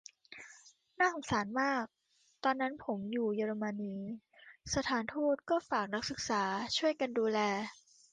[0.99, 1.85] น่าสงสารมาก:
[2.43, 3.95] ตอนนั้นผมอยู่เยอรมนี
[4.75, 6.43] สถานทูตก็ฝากนักศึกษา
[6.77, 7.39] ช่วยกันดูแล